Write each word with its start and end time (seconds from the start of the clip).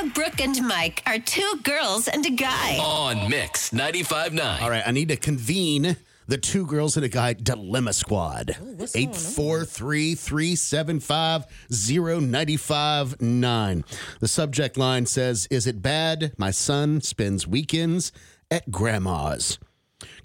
Leah, 0.00 0.10
Brooke, 0.12 0.40
and 0.40 0.66
Mike 0.66 1.02
are 1.06 1.18
two 1.18 1.60
girls 1.62 2.08
and 2.08 2.24
a 2.24 2.30
guy. 2.30 2.78
On 2.78 3.28
Mix 3.28 3.68
95.9. 3.70 4.62
All 4.62 4.70
right, 4.70 4.82
I 4.86 4.92
need 4.92 5.08
to 5.08 5.16
convene 5.16 5.96
the 6.26 6.38
two 6.38 6.64
girls 6.66 6.96
and 6.96 7.04
a 7.04 7.08
guy 7.08 7.34
dilemma 7.34 7.92
squad. 7.92 8.56
843 8.94 10.14
375 10.14 11.46
0959. 11.70 13.84
The 14.20 14.28
subject 14.28 14.76
line 14.76 15.06
says 15.06 15.48
Is 15.50 15.66
it 15.66 15.82
bad 15.82 16.34
my 16.38 16.50
son 16.50 17.00
spends 17.00 17.46
weekends 17.46 18.12
at 18.50 18.70
grandma's? 18.70 19.58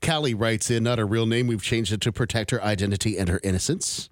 Callie 0.01 0.33
writes 0.33 0.71
in, 0.71 0.83
not 0.83 0.99
a 0.99 1.05
real 1.05 1.25
name. 1.25 1.47
We've 1.47 1.61
changed 1.61 1.91
it 1.91 1.99
to 2.01 2.13
protect 2.13 2.51
her 2.51 2.63
identity 2.63 3.17
and 3.17 3.27
her 3.29 3.39
innocence. 3.43 4.09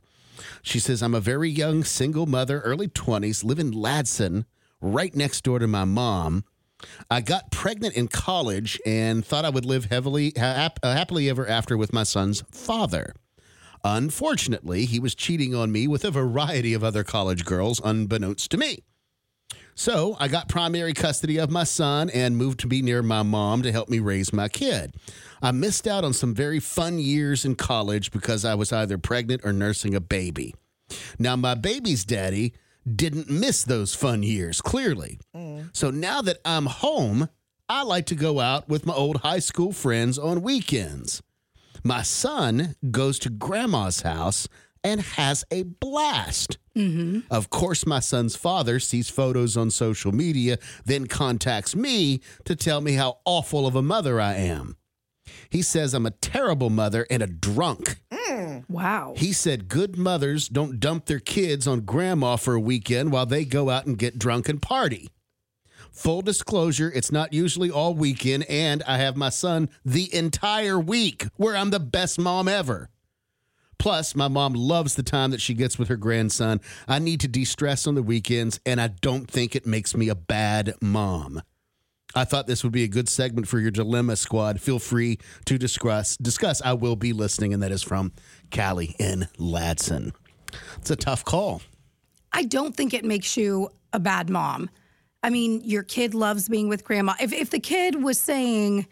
She 0.61 0.79
says, 0.79 1.03
I'm 1.03 1.15
a 1.15 1.21
very 1.21 1.49
young 1.49 1.83
single 1.83 2.25
mother, 2.25 2.61
early 2.61 2.87
20s, 2.87 3.43
live 3.43 3.59
in 3.59 3.71
Ladson, 3.71 4.45
right 4.83 5.15
next 5.15 5.43
door 5.43 5.59
to 5.59 5.67
my 5.67 5.85
mom. 5.85 6.43
I 7.09 7.21
got 7.21 7.49
pregnant 7.49 7.95
in 7.95 8.09
college 8.09 8.79
and 8.85 9.25
thought 9.25 9.45
I 9.45 9.49
would 9.49 9.65
live 9.65 9.85
heavily, 9.85 10.35
uh, 10.35 10.69
happily 10.83 11.29
ever 11.29 11.47
after 11.47 11.77
with 11.77 11.93
my 11.93 12.03
son's 12.03 12.43
father. 12.51 13.15
Unfortunately, 13.85 14.85
he 14.85 14.99
was 14.99 15.15
cheating 15.15 15.55
on 15.55 15.71
me 15.71 15.87
with 15.87 16.03
a 16.05 16.11
variety 16.11 16.73
of 16.73 16.83
other 16.83 17.03
college 17.03 17.45
girls, 17.45 17.81
unbeknownst 17.83 18.51
to 18.51 18.57
me. 18.57 18.79
So 19.75 20.15
I 20.19 20.27
got 20.27 20.49
primary 20.49 20.93
custody 20.93 21.37
of 21.37 21.49
my 21.49 21.63
son 21.63 22.09
and 22.11 22.37
moved 22.37 22.59
to 22.59 22.67
be 22.67 22.81
near 22.81 23.01
my 23.01 23.23
mom 23.23 23.63
to 23.63 23.71
help 23.71 23.89
me 23.89 23.99
raise 23.99 24.31
my 24.31 24.47
kid. 24.47 24.93
I 25.41 25.51
missed 25.51 25.87
out 25.87 26.03
on 26.03 26.13
some 26.13 26.35
very 26.35 26.59
fun 26.59 26.99
years 26.99 27.43
in 27.43 27.55
college 27.55 28.11
because 28.11 28.45
I 28.45 28.55
was 28.55 28.71
either 28.71 28.97
pregnant 28.97 29.41
or 29.43 29.51
nursing 29.51 29.95
a 29.95 29.99
baby. 29.99 30.53
Now, 31.17 31.35
my 31.35 31.55
baby's 31.55 32.05
daddy 32.05 32.53
didn't 32.91 33.29
miss 33.29 33.63
those 33.63 33.95
fun 33.95 34.23
years, 34.23 34.61
clearly. 34.61 35.19
Mm. 35.35 35.69
So 35.73 35.91
now 35.91 36.21
that 36.21 36.37
I'm 36.45 36.65
home, 36.65 37.29
I 37.69 37.83
like 37.83 38.05
to 38.07 38.15
go 38.15 38.39
out 38.39 38.67
with 38.67 38.85
my 38.85 38.93
old 38.93 39.17
high 39.17 39.39
school 39.39 39.71
friends 39.71 40.17
on 40.17 40.41
weekends. 40.41 41.21
My 41.83 42.01
son 42.01 42.75
goes 42.91 43.19
to 43.19 43.29
grandma's 43.29 44.01
house 44.01 44.47
and 44.83 45.01
has 45.01 45.45
a 45.49 45.63
blast. 45.63 46.57
Mm-hmm. 46.77 47.19
Of 47.31 47.49
course, 47.49 47.85
my 47.85 47.99
son's 47.99 48.35
father 48.35 48.79
sees 48.79 49.09
photos 49.09 49.55
on 49.55 49.71
social 49.71 50.11
media, 50.11 50.57
then 50.85 51.07
contacts 51.07 51.75
me 51.75 52.21
to 52.45 52.55
tell 52.55 52.81
me 52.81 52.93
how 52.93 53.19
awful 53.25 53.65
of 53.65 53.75
a 53.75 53.81
mother 53.81 54.19
I 54.19 54.35
am. 54.35 54.75
He 55.49 55.61
says 55.61 55.93
I'm 55.93 56.05
a 56.05 56.11
terrible 56.11 56.69
mother 56.69 57.07
and 57.09 57.23
a 57.23 57.27
drunk. 57.27 58.01
Mm. 58.11 58.22
Mm. 58.33 58.63
Wow. 58.69 59.13
He 59.17 59.33
said 59.33 59.67
good 59.67 59.97
mothers 59.97 60.47
don't 60.47 60.79
dump 60.79 61.05
their 61.05 61.19
kids 61.19 61.67
on 61.67 61.81
grandma 61.81 62.35
for 62.35 62.55
a 62.55 62.59
weekend 62.59 63.11
while 63.11 63.25
they 63.25 63.45
go 63.45 63.69
out 63.69 63.85
and 63.85 63.97
get 63.97 64.19
drunk 64.19 64.49
and 64.49 64.61
party. 64.61 65.09
Full 65.91 66.23
disclosure, 66.23 66.91
it's 66.93 67.11
not 67.11 67.33
usually 67.33 67.69
all 67.69 67.93
weekend, 67.93 68.45
and 68.49 68.81
I 68.87 68.97
have 68.97 69.15
my 69.15 69.29
son 69.29 69.69
the 69.85 70.13
entire 70.13 70.79
week 70.79 71.27
where 71.35 71.55
I'm 71.55 71.69
the 71.69 71.79
best 71.79 72.17
mom 72.17 72.47
ever. 72.47 72.89
Plus, 73.77 74.15
my 74.15 74.27
mom 74.27 74.53
loves 74.53 74.95
the 74.95 75.03
time 75.03 75.31
that 75.31 75.41
she 75.41 75.53
gets 75.53 75.77
with 75.77 75.89
her 75.89 75.97
grandson. 75.97 76.61
I 76.87 76.99
need 76.99 77.19
to 77.19 77.27
de 77.27 77.45
stress 77.45 77.85
on 77.85 77.95
the 77.95 78.01
weekends, 78.01 78.59
and 78.65 78.81
I 78.81 78.87
don't 78.87 79.29
think 79.29 79.55
it 79.55 79.67
makes 79.67 79.95
me 79.95 80.09
a 80.09 80.15
bad 80.15 80.73
mom. 80.81 81.41
I 82.15 82.25
thought 82.25 82.47
this 82.47 82.63
would 82.63 82.73
be 82.73 82.83
a 82.83 82.87
good 82.87 83.09
segment 83.09 83.47
for 83.47 83.59
your 83.59 83.71
dilemma 83.71 84.15
squad. 84.15 84.61
Feel 84.61 84.79
free 84.79 85.17
to 85.45 85.57
discuss. 85.57 86.15
Discuss. 86.17 86.61
I 86.61 86.73
will 86.73 86.95
be 86.95 87.13
listening, 87.13 87.53
and 87.53 87.63
that 87.63 87.71
is 87.71 87.81
from 87.81 88.11
Callie 88.53 88.95
in 88.99 89.27
Ladson. 89.39 90.13
It's 90.77 90.91
a 90.91 90.95
tough 90.95 91.25
call. 91.25 91.61
I 92.31 92.43
don't 92.43 92.75
think 92.75 92.93
it 92.93 93.03
makes 93.03 93.35
you 93.37 93.69
a 93.91 93.99
bad 93.99 94.29
mom. 94.29 94.69
I 95.23 95.29
mean, 95.29 95.61
your 95.63 95.83
kid 95.83 96.13
loves 96.13 96.49
being 96.49 96.67
with 96.67 96.83
grandma. 96.83 97.13
If 97.19 97.33
if 97.33 97.49
the 97.49 97.59
kid 97.59 98.03
was 98.03 98.19
saying, 98.19 98.87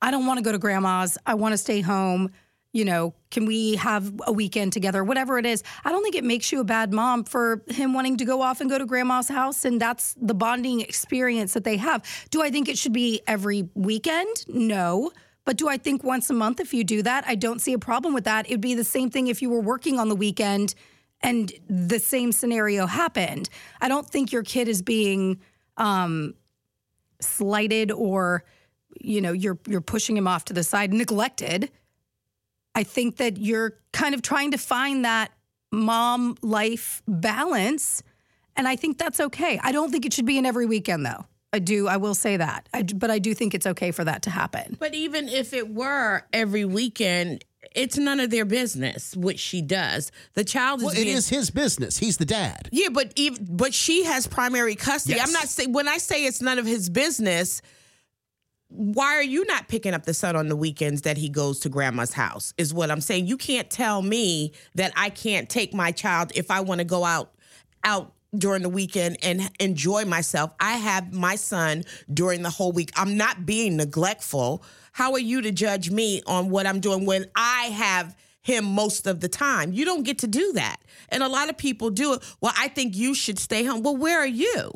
"I 0.00 0.10
don't 0.10 0.26
want 0.26 0.38
to 0.38 0.44
go 0.44 0.52
to 0.52 0.58
grandma's. 0.58 1.18
I 1.26 1.34
want 1.34 1.52
to 1.52 1.58
stay 1.58 1.80
home," 1.80 2.30
you 2.74 2.84
know, 2.84 3.14
can 3.30 3.46
we 3.46 3.76
have 3.76 4.12
a 4.26 4.32
weekend 4.32 4.72
together? 4.72 5.04
Whatever 5.04 5.38
it 5.38 5.46
is, 5.46 5.62
I 5.84 5.92
don't 5.92 6.02
think 6.02 6.16
it 6.16 6.24
makes 6.24 6.50
you 6.50 6.60
a 6.60 6.64
bad 6.64 6.92
mom 6.92 7.22
for 7.22 7.62
him 7.68 7.94
wanting 7.94 8.16
to 8.16 8.24
go 8.24 8.42
off 8.42 8.60
and 8.60 8.68
go 8.68 8.78
to 8.78 8.84
grandma's 8.84 9.28
house, 9.28 9.64
and 9.64 9.80
that's 9.80 10.14
the 10.20 10.34
bonding 10.34 10.80
experience 10.80 11.54
that 11.54 11.62
they 11.62 11.76
have. 11.76 12.04
Do 12.30 12.42
I 12.42 12.50
think 12.50 12.68
it 12.68 12.76
should 12.76 12.92
be 12.92 13.22
every 13.28 13.68
weekend? 13.74 14.44
No. 14.48 15.12
But 15.44 15.56
do 15.56 15.68
I 15.68 15.76
think 15.76 16.02
once 16.02 16.28
a 16.30 16.34
month, 16.34 16.58
if 16.58 16.74
you 16.74 16.82
do 16.82 17.02
that, 17.02 17.24
I 17.28 17.36
don't 17.36 17.60
see 17.60 17.74
a 17.74 17.78
problem 17.78 18.12
with 18.12 18.24
that. 18.24 18.46
It'd 18.46 18.60
be 18.60 18.74
the 18.74 18.82
same 18.82 19.08
thing 19.08 19.28
if 19.28 19.40
you 19.40 19.50
were 19.50 19.60
working 19.60 20.00
on 20.00 20.08
the 20.08 20.16
weekend 20.16 20.74
and 21.20 21.52
the 21.68 22.00
same 22.00 22.32
scenario 22.32 22.86
happened. 22.86 23.48
I 23.80 23.86
don't 23.86 24.08
think 24.08 24.32
your 24.32 24.42
kid 24.42 24.66
is 24.66 24.82
being 24.82 25.38
um, 25.76 26.34
slighted 27.20 27.92
or, 27.92 28.44
you 29.00 29.20
know, 29.20 29.32
you're 29.32 29.58
you're 29.68 29.80
pushing 29.80 30.16
him 30.16 30.26
off 30.26 30.46
to 30.46 30.52
the 30.52 30.64
side, 30.64 30.92
neglected. 30.92 31.70
I 32.74 32.82
think 32.82 33.16
that 33.16 33.36
you're 33.38 33.74
kind 33.92 34.14
of 34.14 34.22
trying 34.22 34.50
to 34.52 34.58
find 34.58 35.04
that 35.04 35.30
mom 35.72 36.36
life 36.42 37.02
balance, 37.06 38.02
and 38.56 38.66
I 38.66 38.76
think 38.76 38.98
that's 38.98 39.20
okay. 39.20 39.60
I 39.62 39.72
don't 39.72 39.90
think 39.90 40.06
it 40.06 40.12
should 40.12 40.26
be 40.26 40.38
in 40.38 40.46
every 40.46 40.66
weekend 40.66 41.04
though. 41.06 41.26
I 41.52 41.60
do. 41.60 41.86
I 41.86 41.98
will 41.98 42.16
say 42.16 42.36
that. 42.36 42.68
I, 42.74 42.82
but 42.82 43.12
I 43.12 43.20
do 43.20 43.32
think 43.32 43.54
it's 43.54 43.66
okay 43.66 43.92
for 43.92 44.02
that 44.04 44.22
to 44.22 44.30
happen. 44.30 44.76
But 44.80 44.92
even 44.92 45.28
if 45.28 45.52
it 45.52 45.72
were 45.72 46.22
every 46.32 46.64
weekend, 46.64 47.44
it's 47.76 47.96
none 47.96 48.18
of 48.18 48.30
their 48.30 48.44
business 48.44 49.16
what 49.16 49.38
she 49.38 49.62
does. 49.62 50.10
The 50.34 50.42
child 50.42 50.80
is 50.80 50.86
Well, 50.86 50.94
it 50.94 51.04
being 51.04 51.16
is 51.16 51.28
his 51.28 51.50
business. 51.50 51.96
He's 51.96 52.16
the 52.16 52.24
dad. 52.24 52.68
Yeah, 52.72 52.88
but 52.92 53.12
even 53.14 53.46
but 53.48 53.72
she 53.72 54.02
has 54.04 54.26
primary 54.26 54.74
custody. 54.74 55.16
Yes. 55.16 55.28
I'm 55.28 55.32
not 55.32 55.48
saying 55.48 55.72
when 55.72 55.86
I 55.86 55.98
say 55.98 56.24
it's 56.24 56.42
none 56.42 56.58
of 56.58 56.66
his 56.66 56.90
business. 56.90 57.62
Why 58.76 59.14
are 59.14 59.22
you 59.22 59.46
not 59.46 59.68
picking 59.68 59.94
up 59.94 60.04
the 60.04 60.14
son 60.14 60.34
on 60.34 60.48
the 60.48 60.56
weekends 60.56 61.02
that 61.02 61.16
he 61.16 61.28
goes 61.28 61.60
to 61.60 61.68
grandma's 61.68 62.12
house? 62.12 62.52
Is 62.58 62.74
what 62.74 62.90
I'm 62.90 63.00
saying. 63.00 63.28
You 63.28 63.36
can't 63.36 63.70
tell 63.70 64.02
me 64.02 64.52
that 64.74 64.92
I 64.96 65.10
can't 65.10 65.48
take 65.48 65.72
my 65.72 65.92
child 65.92 66.32
if 66.34 66.50
I 66.50 66.60
want 66.60 66.80
to 66.80 66.84
go 66.84 67.04
out 67.04 67.32
out 67.84 68.12
during 68.36 68.62
the 68.62 68.68
weekend 68.68 69.18
and 69.22 69.48
enjoy 69.60 70.04
myself. 70.06 70.50
I 70.58 70.72
have 70.72 71.12
my 71.12 71.36
son 71.36 71.84
during 72.12 72.42
the 72.42 72.50
whole 72.50 72.72
week. 72.72 72.90
I'm 72.96 73.16
not 73.16 73.46
being 73.46 73.76
neglectful. 73.76 74.64
How 74.90 75.12
are 75.12 75.20
you 75.20 75.40
to 75.42 75.52
judge 75.52 75.92
me 75.92 76.22
on 76.26 76.50
what 76.50 76.66
I'm 76.66 76.80
doing 76.80 77.06
when 77.06 77.26
I 77.36 77.66
have 77.66 78.16
him 78.42 78.64
most 78.64 79.06
of 79.06 79.20
the 79.20 79.28
time? 79.28 79.72
You 79.72 79.84
don't 79.84 80.02
get 80.02 80.18
to 80.18 80.26
do 80.26 80.52
that. 80.54 80.78
And 81.10 81.22
a 81.22 81.28
lot 81.28 81.48
of 81.48 81.56
people 81.56 81.90
do 81.90 82.14
it. 82.14 82.24
Well, 82.40 82.52
I 82.58 82.66
think 82.68 82.96
you 82.96 83.14
should 83.14 83.38
stay 83.38 83.62
home. 83.62 83.84
Well, 83.84 83.96
where 83.96 84.18
are 84.18 84.26
you? 84.26 84.72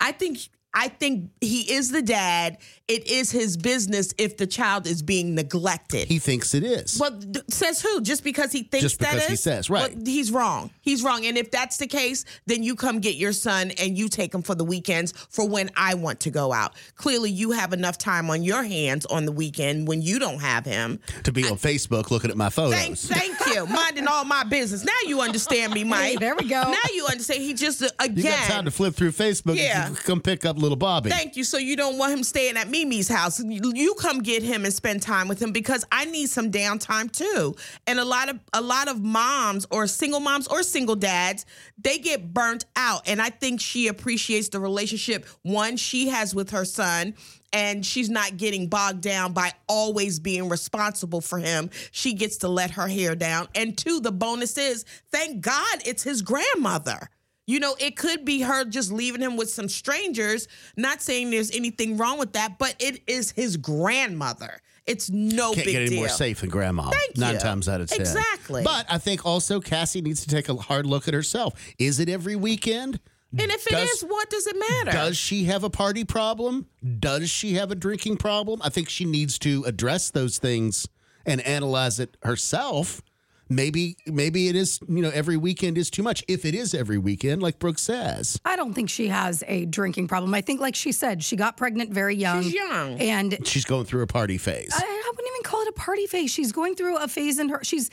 I 0.00 0.10
think 0.10 0.48
I 0.78 0.88
think 0.88 1.30
he 1.40 1.72
is 1.72 1.90
the 1.90 2.02
dad. 2.02 2.58
It 2.86 3.08
is 3.10 3.30
his 3.32 3.56
business 3.56 4.12
if 4.18 4.36
the 4.36 4.46
child 4.46 4.86
is 4.86 5.02
being 5.02 5.34
neglected. 5.34 6.06
He 6.06 6.18
thinks 6.18 6.54
it 6.54 6.62
is. 6.62 6.98
Well, 7.00 7.12
d- 7.12 7.40
says 7.48 7.80
who? 7.80 8.02
Just 8.02 8.22
because 8.22 8.52
he 8.52 8.62
thinks 8.62 8.82
Just 8.82 8.98
that 9.00 9.14
because 9.14 9.26
he 9.26 9.32
is? 9.32 9.42
says, 9.42 9.70
right. 9.70 9.92
Well, 9.94 10.04
he's 10.04 10.30
wrong. 10.30 10.70
He's 10.82 11.02
wrong. 11.02 11.24
And 11.24 11.38
if 11.38 11.50
that's 11.50 11.78
the 11.78 11.86
case, 11.86 12.26
then 12.44 12.62
you 12.62 12.76
come 12.76 13.00
get 13.00 13.16
your 13.16 13.32
son 13.32 13.72
and 13.80 13.96
you 13.96 14.08
take 14.10 14.34
him 14.34 14.42
for 14.42 14.54
the 14.54 14.64
weekends 14.64 15.12
for 15.30 15.48
when 15.48 15.70
I 15.76 15.94
want 15.94 16.20
to 16.20 16.30
go 16.30 16.52
out. 16.52 16.74
Clearly, 16.94 17.30
you 17.30 17.52
have 17.52 17.72
enough 17.72 17.96
time 17.96 18.28
on 18.28 18.42
your 18.44 18.62
hands 18.62 19.06
on 19.06 19.24
the 19.24 19.32
weekend 19.32 19.88
when 19.88 20.02
you 20.02 20.18
don't 20.18 20.40
have 20.40 20.66
him. 20.66 21.00
to 21.24 21.32
be 21.32 21.42
on 21.48 21.56
Facebook 21.56 22.10
looking 22.10 22.30
at 22.30 22.36
my 22.36 22.50
photos. 22.50 22.74
Thank, 23.06 23.38
thank 23.38 23.54
you. 23.56 23.66
Minding 23.66 24.06
all 24.06 24.24
my 24.26 24.44
business. 24.44 24.84
Now 24.84 24.92
you 25.06 25.22
understand 25.22 25.72
me, 25.72 25.84
Mike. 25.84 26.10
Hey, 26.10 26.16
there 26.16 26.36
we 26.36 26.46
go. 26.48 26.60
Now 26.62 26.76
you 26.92 27.06
understand. 27.06 27.42
He 27.42 27.54
just 27.54 27.82
uh, 27.82 27.88
you 28.14 28.22
got 28.22 28.44
time 28.44 28.66
to 28.66 28.70
flip 28.70 28.94
through 28.94 29.12
Facebook. 29.12 29.56
Yeah. 29.56 29.86
and 29.86 29.96
come 29.96 30.20
pick 30.20 30.44
up 30.44 30.56
little 30.66 30.76
Bobby. 30.76 31.10
Thank 31.10 31.36
you. 31.36 31.44
So 31.44 31.58
you 31.58 31.76
don't 31.76 31.96
want 31.98 32.12
him 32.12 32.22
staying 32.22 32.56
at 32.56 32.68
Mimi's 32.68 33.08
house. 33.08 33.42
You 33.42 33.94
come 33.94 34.20
get 34.20 34.42
him 34.42 34.64
and 34.64 34.74
spend 34.74 35.02
time 35.02 35.28
with 35.28 35.40
him 35.40 35.52
because 35.52 35.84
I 35.92 36.04
need 36.06 36.28
some 36.28 36.50
downtime 36.50 37.10
too. 37.10 37.54
And 37.86 37.98
a 37.98 38.04
lot 38.04 38.28
of 38.28 38.40
a 38.52 38.60
lot 38.60 38.88
of 38.88 39.02
moms 39.02 39.66
or 39.70 39.86
single 39.86 40.20
moms 40.20 40.48
or 40.48 40.62
single 40.62 40.96
dads, 40.96 41.46
they 41.78 41.98
get 41.98 42.34
burnt 42.34 42.64
out. 42.74 43.08
And 43.08 43.22
I 43.22 43.30
think 43.30 43.60
she 43.60 43.88
appreciates 43.88 44.48
the 44.48 44.60
relationship 44.60 45.24
one 45.42 45.76
she 45.76 46.08
has 46.08 46.34
with 46.34 46.50
her 46.50 46.64
son. 46.64 47.14
And 47.52 47.86
she's 47.86 48.10
not 48.10 48.36
getting 48.36 48.66
bogged 48.66 49.00
down 49.00 49.32
by 49.32 49.52
always 49.66 50.18
being 50.18 50.48
responsible 50.48 51.22
for 51.22 51.38
him. 51.38 51.70
She 51.90 52.12
gets 52.12 52.38
to 52.38 52.48
let 52.48 52.72
her 52.72 52.86
hair 52.86 53.14
down. 53.14 53.48
And 53.54 53.78
two, 53.78 54.00
the 54.00 54.12
bonus 54.12 54.58
is 54.58 54.84
thank 55.10 55.40
God 55.40 55.78
it's 55.86 56.02
his 56.02 56.20
grandmother. 56.20 57.08
You 57.46 57.60
know, 57.60 57.76
it 57.78 57.96
could 57.96 58.24
be 58.24 58.40
her 58.40 58.64
just 58.64 58.90
leaving 58.90 59.20
him 59.22 59.36
with 59.36 59.50
some 59.50 59.68
strangers. 59.68 60.48
Not 60.76 61.00
saying 61.00 61.30
there's 61.30 61.54
anything 61.54 61.96
wrong 61.96 62.18
with 62.18 62.32
that, 62.32 62.58
but 62.58 62.74
it 62.78 63.02
is 63.06 63.30
his 63.30 63.56
grandmother. 63.56 64.60
It's 64.84 65.10
no 65.10 65.52
Can't 65.52 65.64
big 65.64 65.72
get 65.74 65.80
any 65.82 65.90
deal. 65.90 65.98
more 66.00 66.08
safe 66.08 66.40
than 66.40 66.50
grandma. 66.50 66.90
Thank 66.90 67.16
Nine 67.16 67.34
you. 67.34 67.40
times 67.40 67.68
out 67.68 67.80
of 67.80 67.88
ten. 67.88 68.00
Exactly. 68.00 68.62
But 68.62 68.86
I 68.88 68.98
think 68.98 69.24
also 69.26 69.60
Cassie 69.60 70.00
needs 70.00 70.24
to 70.24 70.28
take 70.28 70.48
a 70.48 70.54
hard 70.54 70.86
look 70.86 71.08
at 71.08 71.14
herself. 71.14 71.54
Is 71.78 71.98
it 72.00 72.08
every 72.08 72.36
weekend? 72.36 73.00
And 73.38 73.50
if 73.50 73.66
it 73.66 73.74
is, 73.74 74.02
what 74.02 74.30
does 74.30 74.46
it 74.46 74.56
matter? 74.56 74.92
Does 74.92 75.16
she 75.16 75.44
have 75.44 75.64
a 75.64 75.68
party 75.68 76.04
problem? 76.04 76.66
Does 77.00 77.28
she 77.28 77.54
have 77.54 77.70
a 77.70 77.74
drinking 77.74 78.16
problem? 78.16 78.60
I 78.62 78.70
think 78.70 78.88
she 78.88 79.04
needs 79.04 79.38
to 79.40 79.64
address 79.66 80.10
those 80.10 80.38
things 80.38 80.86
and 81.26 81.40
analyze 81.42 81.98
it 82.00 82.16
herself 82.22 83.02
maybe 83.48 83.96
maybe 84.06 84.48
it 84.48 84.56
is 84.56 84.80
you 84.88 85.02
know 85.02 85.10
every 85.10 85.36
weekend 85.36 85.78
is 85.78 85.90
too 85.90 86.02
much 86.02 86.24
if 86.28 86.44
it 86.44 86.54
is 86.54 86.74
every 86.74 86.98
weekend 86.98 87.42
like 87.42 87.58
brooke 87.58 87.78
says 87.78 88.38
I 88.44 88.56
don't 88.56 88.72
think 88.74 88.90
she 88.90 89.08
has 89.08 89.44
a 89.46 89.66
drinking 89.66 90.08
problem. 90.08 90.34
I 90.34 90.40
think, 90.40 90.60
like 90.60 90.74
she 90.74 90.92
said, 90.92 91.22
she 91.22 91.36
got 91.36 91.56
pregnant 91.56 91.92
very 91.92 92.14
young. 92.16 92.42
She's 92.42 92.54
young. 92.54 92.98
And 93.00 93.38
she's 93.46 93.64
going 93.64 93.84
through 93.84 94.02
a 94.02 94.06
party 94.06 94.38
phase 94.38 94.72
I, 94.74 94.82
I 94.82 95.10
wouldn't 95.10 95.28
even 95.34 95.42
call 95.42 95.60
it 95.62 95.68
a 95.68 95.72
party 95.72 96.06
phase. 96.06 96.30
She's 96.30 96.52
going 96.52 96.74
through 96.74 96.96
a 96.98 97.08
phase 97.08 97.38
in 97.38 97.48
her. 97.50 97.60
She's. 97.62 97.90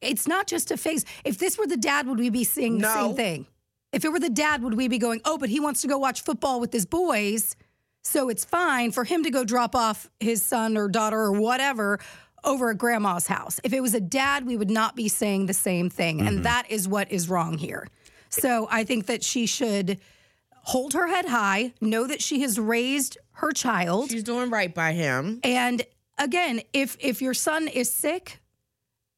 It's 0.00 0.28
not 0.28 0.46
just 0.46 0.70
a 0.70 0.76
phase. 0.76 1.04
If 1.24 1.38
this 1.38 1.56
were 1.58 1.66
the 1.66 1.76
dad, 1.76 2.06
would 2.06 2.18
we 2.18 2.28
be 2.30 2.44
seeing 2.44 2.74
the 2.78 2.82
No. 2.82 2.94
same 2.94 3.16
thing? 3.16 3.46
If 3.92 4.04
it 4.04 4.10
were 4.10 4.20
the 4.20 4.28
dad, 4.30 4.62
would 4.62 4.74
we 4.74 4.88
be 4.88 4.98
going, 4.98 5.20
oh, 5.24 5.38
but 5.38 5.48
he 5.48 5.58
wants 5.60 5.80
to 5.82 5.88
go 5.88 5.96
watch 5.98 6.22
football 6.22 6.60
with 6.60 6.72
his 6.72 6.84
boys, 6.84 7.56
so 8.04 8.28
it's 8.28 8.44
fine 8.44 8.92
for 8.92 9.04
him 9.04 9.22
to 9.24 9.30
go 9.30 9.42
drop 9.44 9.74
off 9.74 10.10
his 10.20 10.42
son 10.42 10.76
or 10.76 10.88
daughter 10.88 11.18
or 11.18 11.32
whatever 11.32 11.98
over 12.46 12.70
at 12.70 12.78
grandma's 12.78 13.26
house. 13.26 13.60
If 13.64 13.72
it 13.72 13.80
was 13.80 13.94
a 13.94 14.00
dad, 14.00 14.46
we 14.46 14.56
would 14.56 14.70
not 14.70 14.96
be 14.96 15.08
saying 15.08 15.46
the 15.46 15.54
same 15.54 15.90
thing, 15.90 16.20
and 16.20 16.28
mm-hmm. 16.28 16.42
that 16.42 16.70
is 16.70 16.88
what 16.88 17.10
is 17.12 17.28
wrong 17.28 17.58
here. 17.58 17.88
So 18.30 18.68
I 18.70 18.84
think 18.84 19.06
that 19.06 19.22
she 19.22 19.46
should 19.46 19.98
hold 20.52 20.94
her 20.94 21.06
head 21.06 21.26
high, 21.26 21.74
know 21.80 22.06
that 22.06 22.22
she 22.22 22.40
has 22.42 22.58
raised 22.58 23.18
her 23.32 23.52
child. 23.52 24.10
She's 24.10 24.22
doing 24.22 24.50
right 24.50 24.74
by 24.74 24.92
him. 24.92 25.40
And 25.42 25.82
again, 26.18 26.62
if 26.72 26.96
if 27.00 27.20
your 27.22 27.34
son 27.34 27.68
is 27.68 27.90
sick 27.90 28.40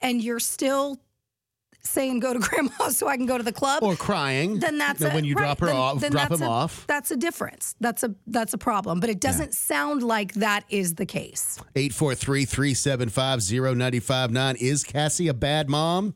and 0.01 0.23
you're 0.23 0.41
still 0.41 0.99
saying 1.89 2.21
go 2.21 2.33
to 2.33 2.39
grandma 2.49 2.89
so 2.91 3.09
I 3.09 3.17
can 3.17 3.27
go 3.27 3.37
to 3.39 3.45
the 3.45 3.53
club, 3.53 3.83
or 3.83 3.97
crying 3.97 4.59
then 4.61 4.79
that's 4.79 5.01
Then 5.01 5.11
a, 5.13 5.15
when 5.15 5.25
you 5.25 5.35
right, 5.35 5.43
drop 5.43 5.61
her 5.61 5.67
then- 5.67 5.77
off 5.77 6.01
then 6.01 6.13
drop 6.13 6.31
him 6.33 6.43
a- 6.43 6.49
off 6.49 6.87
That's 6.87 7.11
a 7.11 7.17
difference. 7.17 7.75
That's 7.81 8.03
a 8.05 8.15
that's 8.27 8.53
a 8.55 8.59
problem. 8.59 9.01
But 9.01 9.11
it 9.11 9.21
doesn't 9.21 9.55
sound 9.55 10.03
like 10.03 10.35
that 10.35 10.65
is 10.71 10.95
the 10.95 11.07
case. 11.07 11.59
843-375-0959 11.75 14.57
is 14.61 14.85
cassie 14.85 15.29
a 15.29 15.35
bad 15.35 15.69
mom 15.69 16.07